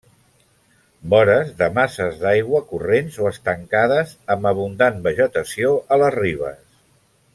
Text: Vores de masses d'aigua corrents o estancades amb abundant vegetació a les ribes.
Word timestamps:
Vores 1.13 1.51
de 1.59 1.67
masses 1.75 2.17
d'aigua 2.23 2.61
corrents 2.71 3.19
o 3.25 3.27
estancades 3.33 4.15
amb 4.37 4.49
abundant 4.53 4.99
vegetació 5.09 5.75
a 5.97 6.01
les 6.05 6.15
ribes. 6.19 6.65